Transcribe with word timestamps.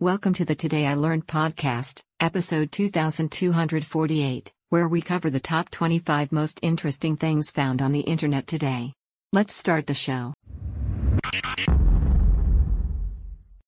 Welcome 0.00 0.34
to 0.34 0.44
the 0.44 0.54
Today 0.54 0.86
I 0.86 0.92
Learned 0.92 1.26
podcast, 1.26 2.02
episode 2.20 2.70
2248, 2.70 4.52
where 4.68 4.88
we 4.88 5.00
cover 5.00 5.30
the 5.30 5.40
top 5.40 5.70
25 5.70 6.32
most 6.32 6.60
interesting 6.60 7.16
things 7.16 7.50
found 7.50 7.80
on 7.80 7.92
the 7.92 8.00
internet 8.00 8.46
today. 8.46 8.92
Let's 9.32 9.54
start 9.54 9.86
the 9.86 9.94
show. 9.94 10.34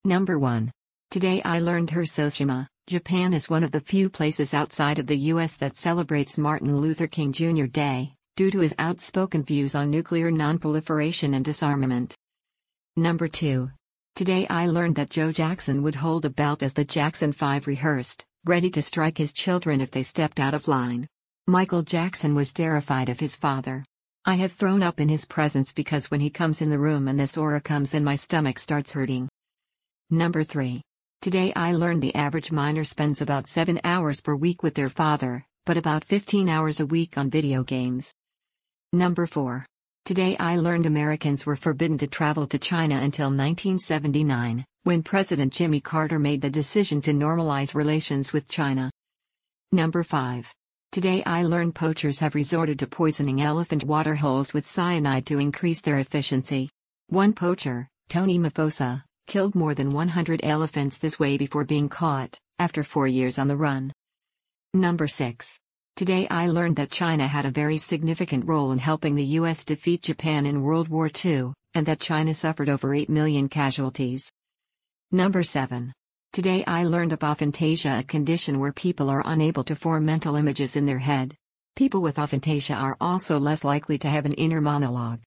Number 0.04 0.38
1. 0.38 0.70
Today 1.10 1.40
I 1.46 1.60
learned 1.60 1.92
Hiroshima, 1.92 2.68
Japan 2.86 3.32
is 3.32 3.48
one 3.48 3.64
of 3.64 3.70
the 3.70 3.80
few 3.80 4.10
places 4.10 4.52
outside 4.52 4.98
of 4.98 5.06
the 5.06 5.16
US 5.32 5.56
that 5.56 5.78
celebrates 5.78 6.36
Martin 6.36 6.76
Luther 6.76 7.06
King 7.06 7.32
Jr. 7.32 7.64
Day, 7.64 8.12
due 8.36 8.50
to 8.50 8.58
his 8.58 8.74
outspoken 8.78 9.44
views 9.44 9.74
on 9.74 9.88
nuclear 9.88 10.30
nonproliferation 10.30 11.34
and 11.34 11.42
disarmament. 11.42 12.14
Number 12.98 13.28
2. 13.28 13.70
Today 14.18 14.48
I 14.50 14.66
learned 14.66 14.96
that 14.96 15.10
Joe 15.10 15.30
Jackson 15.30 15.80
would 15.84 15.94
hold 15.94 16.24
a 16.24 16.30
belt 16.30 16.64
as 16.64 16.74
the 16.74 16.84
Jackson 16.84 17.30
5 17.30 17.68
rehearsed, 17.68 18.24
ready 18.44 18.68
to 18.70 18.82
strike 18.82 19.16
his 19.16 19.32
children 19.32 19.80
if 19.80 19.92
they 19.92 20.02
stepped 20.02 20.40
out 20.40 20.54
of 20.54 20.66
line. 20.66 21.06
Michael 21.46 21.82
Jackson 21.82 22.34
was 22.34 22.52
terrified 22.52 23.10
of 23.10 23.20
his 23.20 23.36
father. 23.36 23.84
I 24.24 24.34
have 24.34 24.50
thrown 24.50 24.82
up 24.82 24.98
in 24.98 25.08
his 25.08 25.24
presence 25.24 25.72
because 25.72 26.10
when 26.10 26.18
he 26.18 26.30
comes 26.30 26.62
in 26.62 26.68
the 26.68 26.80
room 26.80 27.06
and 27.06 27.16
this 27.16 27.36
aura 27.36 27.60
comes 27.60 27.94
in 27.94 28.02
my 28.02 28.16
stomach 28.16 28.58
starts 28.58 28.92
hurting. 28.92 29.28
Number 30.10 30.42
3. 30.42 30.82
Today 31.22 31.52
I 31.54 31.70
learned 31.70 32.02
the 32.02 32.16
average 32.16 32.50
minor 32.50 32.82
spends 32.82 33.22
about 33.22 33.46
7 33.46 33.80
hours 33.84 34.20
per 34.20 34.34
week 34.34 34.64
with 34.64 34.74
their 34.74 34.88
father, 34.88 35.46
but 35.64 35.78
about 35.78 36.04
15 36.04 36.48
hours 36.48 36.80
a 36.80 36.86
week 36.86 37.16
on 37.16 37.30
video 37.30 37.62
games. 37.62 38.12
Number 38.92 39.26
4. 39.26 39.64
Today 40.08 40.38
I 40.38 40.56
learned 40.56 40.86
Americans 40.86 41.44
were 41.44 41.54
forbidden 41.54 41.98
to 41.98 42.06
travel 42.06 42.46
to 42.46 42.58
China 42.58 42.94
until 42.94 43.26
1979, 43.26 44.64
when 44.84 45.02
President 45.02 45.52
Jimmy 45.52 45.82
Carter 45.82 46.18
made 46.18 46.40
the 46.40 46.48
decision 46.48 47.02
to 47.02 47.12
normalize 47.12 47.74
relations 47.74 48.32
with 48.32 48.48
China. 48.48 48.90
Number 49.70 50.02
5. 50.02 50.50
Today 50.92 51.22
I 51.26 51.42
learned 51.42 51.74
poachers 51.74 52.20
have 52.20 52.34
resorted 52.34 52.78
to 52.78 52.86
poisoning 52.86 53.42
elephant 53.42 53.84
water 53.84 54.14
holes 54.14 54.54
with 54.54 54.66
cyanide 54.66 55.26
to 55.26 55.38
increase 55.38 55.82
their 55.82 55.98
efficiency. 55.98 56.70
One 57.08 57.34
poacher, 57.34 57.86
Tony 58.08 58.38
Mafosa, 58.38 59.04
killed 59.26 59.54
more 59.54 59.74
than 59.74 59.90
100 59.90 60.40
elephants 60.42 60.96
this 60.96 61.18
way 61.18 61.36
before 61.36 61.66
being 61.66 61.90
caught, 61.90 62.38
after 62.58 62.82
four 62.82 63.08
years 63.08 63.38
on 63.38 63.48
the 63.48 63.58
run. 63.58 63.92
Number 64.72 65.06
6. 65.06 65.58
Today 65.98 66.28
I 66.30 66.46
learned 66.46 66.76
that 66.76 66.92
China 66.92 67.26
had 67.26 67.44
a 67.44 67.50
very 67.50 67.76
significant 67.76 68.46
role 68.46 68.70
in 68.70 68.78
helping 68.78 69.16
the 69.16 69.34
US 69.40 69.64
defeat 69.64 70.02
Japan 70.02 70.46
in 70.46 70.62
World 70.62 70.86
War 70.86 71.10
II, 71.12 71.54
and 71.74 71.86
that 71.86 71.98
China 71.98 72.34
suffered 72.34 72.68
over 72.68 72.94
8 72.94 73.10
million 73.10 73.48
casualties. 73.48 74.30
Number 75.10 75.42
7. 75.42 75.92
Today 76.32 76.62
I 76.68 76.84
learned 76.84 77.12
of 77.12 77.18
aphantasia, 77.18 77.98
a 77.98 78.04
condition 78.04 78.60
where 78.60 78.72
people 78.72 79.10
are 79.10 79.24
unable 79.26 79.64
to 79.64 79.74
form 79.74 80.04
mental 80.04 80.36
images 80.36 80.76
in 80.76 80.86
their 80.86 81.00
head. 81.00 81.34
People 81.74 82.00
with 82.00 82.14
aphantasia 82.14 82.76
are 82.76 82.96
also 83.00 83.36
less 83.40 83.64
likely 83.64 83.98
to 83.98 84.08
have 84.08 84.24
an 84.24 84.34
inner 84.34 84.60
monologue. 84.60 85.22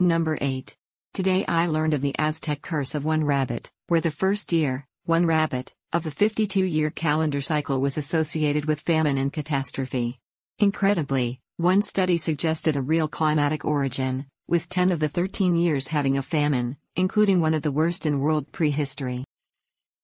Number 0.00 0.38
8. 0.40 0.74
Today 1.12 1.44
I 1.46 1.66
learned 1.66 1.92
of 1.92 2.00
the 2.00 2.16
Aztec 2.18 2.62
curse 2.62 2.94
of 2.94 3.04
one 3.04 3.24
rabbit, 3.24 3.70
where 3.88 4.00
the 4.00 4.10
first 4.10 4.54
year, 4.54 4.86
one 5.04 5.26
rabbit, 5.26 5.74
of 5.92 6.04
the 6.04 6.10
52 6.10 6.64
year 6.64 6.90
calendar 6.90 7.42
cycle 7.42 7.78
was 7.80 7.98
associated 7.98 8.64
with 8.64 8.80
famine 8.80 9.18
and 9.18 9.32
catastrophe. 9.32 10.18
Incredibly, 10.58 11.40
one 11.58 11.82
study 11.82 12.16
suggested 12.16 12.76
a 12.76 12.82
real 12.82 13.06
climatic 13.06 13.64
origin, 13.64 14.26
with 14.48 14.70
10 14.70 14.90
of 14.90 15.00
the 15.00 15.08
13 15.08 15.54
years 15.54 15.88
having 15.88 16.16
a 16.16 16.22
famine, 16.22 16.78
including 16.96 17.40
one 17.40 17.52
of 17.52 17.60
the 17.60 17.72
worst 17.72 18.06
in 18.06 18.20
world 18.20 18.50
prehistory. 18.52 19.24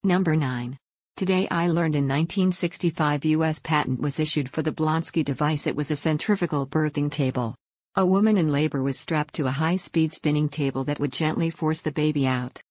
Number 0.03 0.35
9. 0.35 0.77
Today 1.15 1.47
I 1.49 1.67
learned 1.67 1.95
in 1.95 2.07
1965 2.07 3.25
US 3.25 3.59
patent 3.59 3.99
was 3.99 4.19
issued 4.19 4.47
for 4.47 4.61
the 4.61 4.71
Blonsky 4.71 5.23
device 5.23 5.65
it 5.65 5.75
was 5.75 5.89
a 5.89 5.95
centrifugal 5.95 6.67
birthing 6.67 7.11
table. 7.11 7.55
A 7.95 8.05
woman 8.05 8.37
in 8.37 8.51
labor 8.51 8.83
was 8.83 8.99
strapped 8.99 9.33
to 9.35 9.47
a 9.47 9.51
high-speed 9.51 10.13
spinning 10.13 10.49
table 10.49 10.83
that 10.83 10.99
would 10.99 11.11
gently 11.11 11.49
force 11.49 11.81
the 11.81 11.91
baby 11.91 12.27
out. 12.27 12.61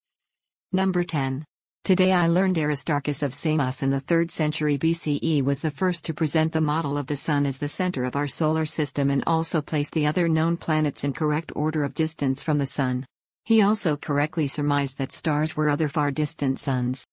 Number 0.73 1.03
10. 1.03 1.45
Today 1.85 2.13
I 2.13 2.27
learned 2.27 2.59
Aristarchus 2.59 3.23
of 3.23 3.33
Samos 3.33 3.83
in 3.83 3.91
the 3.91 4.01
3rd 4.01 4.31
century 4.31 4.77
BCE 4.77 5.43
was 5.43 5.61
the 5.61 5.71
first 5.71 6.05
to 6.05 6.13
present 6.13 6.53
the 6.53 6.61
model 6.61 6.99
of 6.99 7.07
the 7.07 7.17
Sun 7.17 7.47
as 7.47 7.59
the 7.59 7.69
center 7.69 8.05
of 8.05 8.15
our 8.15 8.27
solar 8.27 8.67
system 8.67 9.11
and 9.11 9.25
also 9.27 9.63
place 9.63 9.89
the 9.91 10.07
other 10.07 10.29
known 10.29 10.57
planets 10.57 11.05
in 11.05 11.13
correct 11.15 11.51
order 11.57 11.85
of 11.85 11.95
distance 11.95 12.43
from 12.43 12.59
the 12.59 12.67
Sun. 12.67 13.07
He 13.45 13.63
also 13.63 13.97
correctly 13.97 14.47
surmised 14.49 14.99
that 14.99 15.13
stars 15.13 15.57
were 15.57 15.71
other 15.71 15.89
far 15.89 16.11
distant 16.11 16.61
suns. 16.61 17.07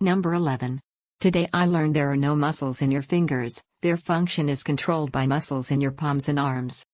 Number 0.00 0.34
11. 0.34 0.80
Today 1.20 1.48
I 1.52 1.66
learned 1.66 1.94
there 1.94 2.10
are 2.10 2.16
no 2.16 2.34
muscles 2.34 2.82
in 2.82 2.90
your 2.90 3.02
fingers, 3.02 3.62
their 3.82 3.96
function 3.96 4.48
is 4.48 4.64
controlled 4.64 5.12
by 5.12 5.28
muscles 5.28 5.70
in 5.70 5.80
your 5.80 5.92
palms 5.92 6.28
and 6.28 6.38
arms. 6.40 6.84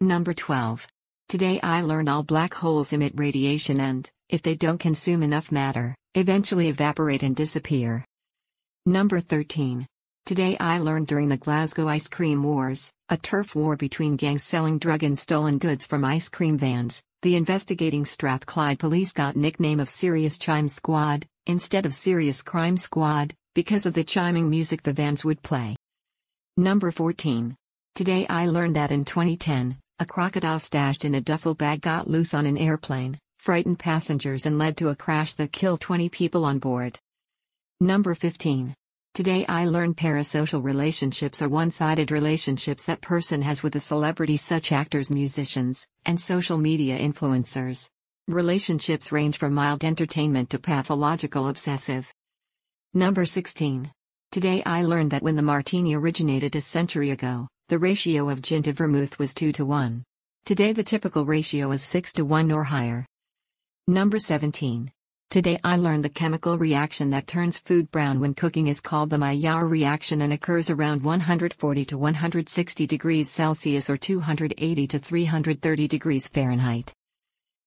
Number 0.00 0.32
12. 0.32 0.86
Today 1.28 1.58
I 1.60 1.82
learned 1.82 2.08
all 2.08 2.22
black 2.22 2.54
holes 2.54 2.92
emit 2.92 3.14
radiation 3.16 3.80
and, 3.80 4.08
if 4.28 4.42
they 4.42 4.54
don't 4.54 4.78
consume 4.78 5.22
enough 5.22 5.50
matter, 5.50 5.94
eventually 6.14 6.68
evaporate 6.68 7.22
and 7.22 7.34
disappear. 7.34 8.04
Number 8.84 9.20
13. 9.20 9.86
Today 10.26 10.56
I 10.60 10.78
learned 10.78 11.06
during 11.06 11.30
the 11.30 11.38
Glasgow 11.38 11.88
Ice 11.88 12.08
Cream 12.08 12.42
Wars, 12.42 12.92
a 13.08 13.16
turf 13.16 13.54
war 13.54 13.76
between 13.76 14.16
gangs 14.16 14.42
selling 14.42 14.78
drug 14.78 15.02
and 15.02 15.18
stolen 15.18 15.56
goods 15.56 15.86
from 15.86 16.04
ice 16.04 16.28
cream 16.28 16.58
vans, 16.58 17.02
the 17.22 17.36
investigating 17.36 18.04
Strathclyde 18.04 18.78
police 18.78 19.14
got 19.14 19.36
nickname 19.36 19.80
of 19.80 19.88
Serious 19.88 20.36
Chime 20.36 20.68
Squad, 20.68 21.26
instead 21.46 21.86
of 21.86 21.94
Serious 21.94 22.42
Crime 22.42 22.76
Squad, 22.76 23.34
because 23.54 23.86
of 23.86 23.94
the 23.94 24.04
chiming 24.04 24.50
music 24.50 24.82
the 24.82 24.92
vans 24.92 25.24
would 25.24 25.42
play. 25.42 25.74
Number 26.58 26.90
14. 26.90 27.56
Today 27.94 28.26
I 28.28 28.46
learned 28.46 28.76
that 28.76 28.90
in 28.90 29.06
2010, 29.06 29.78
a 29.98 30.06
crocodile 30.06 30.60
stashed 30.60 31.04
in 31.06 31.14
a 31.14 31.20
duffel 31.20 31.54
bag 31.54 31.80
got 31.80 32.06
loose 32.06 32.34
on 32.34 32.44
an 32.44 32.58
airplane, 32.58 33.18
frightened 33.38 33.78
passengers 33.78 34.44
and 34.44 34.58
led 34.58 34.76
to 34.76 34.88
a 34.88 34.96
crash 34.96 35.34
that 35.34 35.52
killed 35.52 35.80
20 35.80 36.08
people 36.08 36.44
on 36.44 36.58
board. 36.58 36.98
Number 37.80 38.14
15. 38.14 38.74
Today 39.14 39.46
I 39.48 39.64
learned 39.64 39.96
parasocial 39.96 40.62
relationships 40.62 41.40
are 41.42 41.48
one-sided 41.48 42.10
relationships 42.10 42.84
that 42.84 43.00
person 43.00 43.42
has 43.42 43.62
with 43.62 43.74
a 43.74 43.80
celebrity 43.80 44.36
such 44.36 44.70
actors 44.70 45.10
musicians, 45.10 45.86
and 46.04 46.20
social 46.20 46.58
media 46.58 46.98
influencers. 46.98 47.88
Relationships 48.28 49.10
range 49.10 49.38
from 49.38 49.54
mild 49.54 49.84
entertainment 49.84 50.50
to 50.50 50.58
pathological 50.58 51.48
obsessive. 51.48 52.12
Number 52.94 53.24
16. 53.24 53.90
Today 54.30 54.62
I 54.66 54.82
learned 54.82 55.10
that 55.12 55.22
when 55.22 55.36
the 55.36 55.42
martini 55.42 55.94
originated 55.94 56.54
a 56.54 56.60
century 56.60 57.10
ago, 57.10 57.48
the 57.68 57.78
ratio 57.78 58.28
of 58.28 58.42
gin 58.42 58.62
to 58.64 58.72
vermouth 58.72 59.18
was 59.18 59.32
2 59.34 59.52
to 59.52 59.64
1. 59.64 60.04
Today 60.44 60.72
the 60.72 60.84
typical 60.84 61.24
ratio 61.24 61.70
is 61.72 61.82
6 61.82 62.12
to 62.12 62.24
1 62.24 62.52
or 62.52 62.64
higher. 62.64 63.06
Number 63.90 64.18
17. 64.18 64.92
Today 65.30 65.58
I 65.64 65.78
learned 65.78 66.04
the 66.04 66.10
chemical 66.10 66.58
reaction 66.58 67.08
that 67.08 67.26
turns 67.26 67.58
food 67.58 67.90
brown 67.90 68.20
when 68.20 68.34
cooking 68.34 68.66
is 68.66 68.82
called 68.82 69.08
the 69.08 69.16
Maillard 69.16 69.70
reaction 69.70 70.20
and 70.20 70.30
occurs 70.30 70.68
around 70.68 71.02
140 71.02 71.84
to 71.86 71.96
160 71.96 72.86
degrees 72.86 73.30
Celsius 73.30 73.88
or 73.88 73.96
280 73.96 74.86
to 74.88 74.98
330 74.98 75.88
degrees 75.88 76.28
Fahrenheit. 76.28 76.92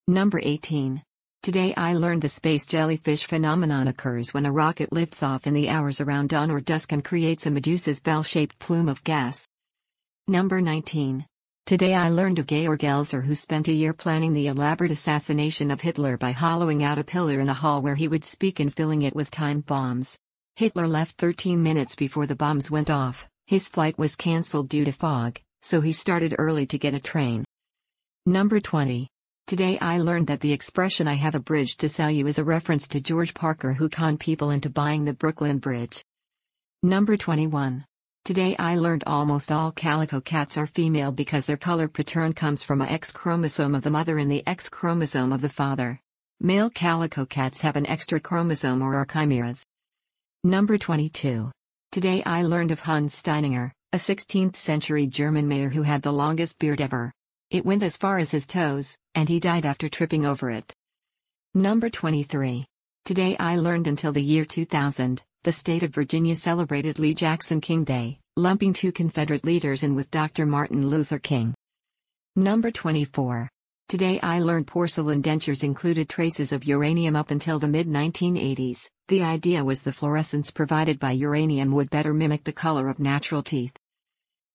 Number 0.07 0.39
18. 0.43 1.01
Today 1.41 1.73
I 1.75 1.95
learned 1.95 2.21
the 2.21 2.29
space 2.29 2.67
jellyfish 2.67 3.25
phenomenon 3.25 3.87
occurs 3.87 4.31
when 4.31 4.45
a 4.45 4.51
rocket 4.51 4.93
lifts 4.93 5.23
off 5.23 5.47
in 5.47 5.55
the 5.55 5.69
hours 5.69 5.99
around 6.01 6.29
dawn 6.29 6.51
or 6.51 6.61
dusk 6.61 6.91
and 6.91 7.03
creates 7.03 7.47
a 7.47 7.49
Medusa's 7.49 7.99
bell-shaped 7.99 8.59
plume 8.59 8.89
of 8.89 9.03
gas. 9.03 9.47
Number 10.27 10.61
19. 10.61 11.25
Today 11.65 11.93
I 11.93 12.09
learned 12.09 12.39
of 12.39 12.47
Georg 12.47 12.79
Elser 12.79 13.23
who 13.23 13.35
spent 13.35 13.67
a 13.67 13.73
year 13.73 13.93
planning 13.93 14.33
the 14.33 14.47
elaborate 14.47 14.91
assassination 14.91 15.71
of 15.71 15.79
Hitler 15.79 16.17
by 16.17 16.31
hollowing 16.31 16.83
out 16.83 16.97
a 16.97 17.03
pillar 17.03 17.39
in 17.39 17.47
the 17.47 17.53
hall 17.53 17.81
where 17.81 17.95
he 17.95 18.07
would 18.07 18.25
speak 18.25 18.59
and 18.59 18.73
filling 18.73 19.03
it 19.03 19.15
with 19.15 19.31
time 19.31 19.61
bombs. 19.61 20.17
Hitler 20.57 20.87
left 20.87 21.17
13 21.17 21.63
minutes 21.63 21.95
before 21.95 22.25
the 22.25 22.35
bombs 22.35 22.69
went 22.69 22.89
off, 22.89 23.29
his 23.47 23.69
flight 23.69 23.97
was 23.97 24.15
cancelled 24.15 24.67
due 24.67 24.83
to 24.83 24.91
fog, 24.91 25.39
so 25.61 25.79
he 25.79 25.91
started 25.91 26.35
early 26.37 26.65
to 26.65 26.77
get 26.77 26.93
a 26.93 26.99
train. 26.99 27.45
Number 28.25 28.59
20. 28.59 29.07
Today 29.47 29.77
I 29.79 29.99
learned 29.99 30.27
that 30.27 30.41
the 30.41 30.53
expression 30.53 31.07
I 31.07 31.13
have 31.13 31.35
a 31.35 31.39
bridge 31.39 31.77
to 31.77 31.89
sell 31.89 32.11
you 32.11 32.27
is 32.27 32.39
a 32.39 32.43
reference 32.43 32.87
to 32.89 33.01
George 33.01 33.33
Parker 33.33 33.73
who 33.73 33.87
conned 33.87 34.19
people 34.19 34.49
into 34.49 34.69
buying 34.69 35.05
the 35.05 35.13
Brooklyn 35.13 35.57
Bridge. 35.57 36.03
Number 36.83 37.15
21. 37.15 37.85
Today 38.23 38.55
I 38.59 38.75
learned 38.75 39.03
almost 39.07 39.51
all 39.51 39.71
calico 39.71 40.21
cats 40.21 40.55
are 40.55 40.67
female 40.67 41.11
because 41.11 41.47
their 41.47 41.57
color 41.57 41.87
pattern 41.87 42.33
comes 42.33 42.61
from 42.61 42.79
a 42.79 42.85
X 42.85 43.11
chromosome 43.11 43.73
of 43.73 43.81
the 43.81 43.89
mother 43.89 44.19
and 44.19 44.31
the 44.31 44.45
X 44.45 44.69
chromosome 44.69 45.33
of 45.33 45.41
the 45.41 45.49
father. 45.49 45.99
Male 46.39 46.69
calico 46.69 47.25
cats 47.25 47.61
have 47.61 47.75
an 47.75 47.87
extra 47.87 48.19
chromosome 48.19 48.83
or 48.83 48.95
are 48.95 49.07
chimeras. 49.07 49.63
Number 50.43 50.77
22. 50.77 51.51
Today 51.91 52.21
I 52.23 52.43
learned 52.43 52.69
of 52.69 52.81
Hans 52.81 53.19
Steininger, 53.19 53.71
a 53.91 53.97
16th 53.97 54.55
century 54.55 55.07
German 55.07 55.47
mayor 55.47 55.69
who 55.69 55.81
had 55.81 56.03
the 56.03 56.13
longest 56.13 56.59
beard 56.59 56.79
ever. 56.79 57.11
It 57.49 57.65
went 57.65 57.81
as 57.81 57.97
far 57.97 58.19
as 58.19 58.29
his 58.29 58.45
toes, 58.45 58.99
and 59.15 59.29
he 59.29 59.39
died 59.39 59.65
after 59.65 59.89
tripping 59.89 60.27
over 60.27 60.51
it. 60.51 60.71
Number 61.55 61.89
23. 61.89 62.67
Today 63.03 63.35
I 63.39 63.55
learned 63.55 63.87
until 63.87 64.11
the 64.11 64.21
year 64.21 64.45
2000, 64.45 65.23
the 65.43 65.51
state 65.51 65.81
of 65.81 65.89
Virginia 65.89 66.35
celebrated 66.35 66.99
Lee 66.99 67.15
Jackson 67.15 67.61
King 67.61 67.83
Day, 67.83 68.19
lumping 68.37 68.73
two 68.73 68.91
Confederate 68.91 69.43
leaders 69.43 69.81
in 69.81 69.95
with 69.95 70.11
Dr. 70.11 70.45
Martin 70.45 70.87
Luther 70.87 71.17
King. 71.17 71.55
Number 72.35 72.69
24. 72.69 73.49
Today 73.89 74.19
I 74.21 74.39
learned 74.39 74.67
porcelain 74.67 75.23
dentures 75.23 75.63
included 75.63 76.07
traces 76.07 76.51
of 76.51 76.65
uranium 76.65 77.15
up 77.15 77.31
until 77.31 77.57
the 77.57 77.67
mid 77.67 77.87
1980s. 77.87 78.87
The 79.07 79.23
idea 79.23 79.63
was 79.63 79.81
the 79.81 79.91
fluorescence 79.91 80.51
provided 80.51 80.99
by 80.99 81.13
uranium 81.13 81.71
would 81.71 81.89
better 81.89 82.13
mimic 82.13 82.43
the 82.43 82.53
color 82.53 82.87
of 82.87 82.99
natural 82.99 83.41
teeth. 83.41 83.75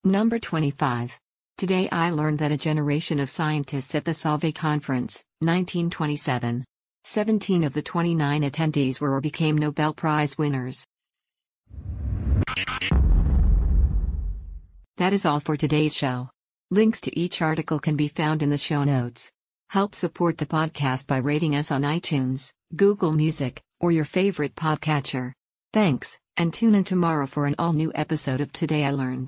Number 0.05 0.39
25. 0.39 1.19
Today 1.59 1.89
I 1.91 2.11
learned 2.11 2.39
that 2.39 2.53
a 2.53 2.57
generation 2.57 3.19
of 3.19 3.29
scientists 3.29 3.97
at 3.97 4.05
the 4.05 4.13
Solvay 4.13 4.55
Conference, 4.55 5.25
1927. 5.41 6.65
17 7.09 7.63
of 7.63 7.73
the 7.73 7.83
29 7.83 8.43
attendees 8.43 9.01
were 9.01 9.15
or 9.15 9.21
became 9.21 9.57
Nobel 9.57 9.95
Prize 9.95 10.37
winners. 10.37 10.85
That 14.97 15.13
is 15.13 15.25
all 15.25 15.39
for 15.39 15.57
today's 15.57 15.95
show. 15.95 16.31
Links 16.73 17.01
to 17.03 17.17
each 17.17 17.41
article 17.41 17.79
can 17.79 17.95
be 17.95 18.09
found 18.09 18.43
in 18.43 18.51
the 18.51 18.59
show 18.59 18.83
notes. 18.83 19.31
Help 19.71 19.95
support 19.95 20.39
the 20.39 20.47
podcast 20.47 21.07
by 21.07 21.19
rating 21.19 21.55
us 21.55 21.71
on 21.71 21.83
iTunes, 21.83 22.51
Google 22.75 23.13
Music, 23.13 23.63
or 23.79 23.93
your 23.93 24.05
favorite 24.05 24.57
podcatcher. 24.57 25.31
Thanks, 25.73 26.19
and 26.37 26.53
tune 26.53 26.75
in 26.75 26.83
tomorrow 26.83 27.29
for 27.29 27.47
an 27.47 27.55
all 27.57 27.73
new 27.73 27.93
episode 27.95 28.41
of 28.41 28.53
Today 28.53 28.85
I 28.85 28.91
Learned. 28.91 29.25